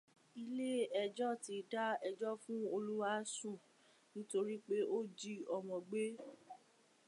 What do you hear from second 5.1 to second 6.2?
jí ọmọ gbé